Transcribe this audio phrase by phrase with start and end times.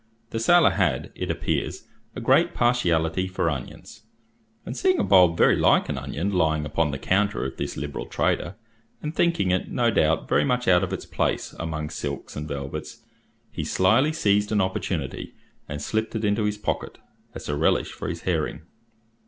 [0.31, 1.83] The sailor had, it appears,
[2.15, 4.01] a great partiality for onions,
[4.65, 8.07] and seeing a bulb very like an onion lying upon the counter of this liberal
[8.07, 8.55] trader,
[9.03, 13.03] and thinking it, no doubt, very much out of its place among silks and velvets,
[13.51, 15.35] he slily seized an opportunity
[15.69, 16.97] and slipped it into his pocket,
[17.35, 18.61] as a relish for his herring.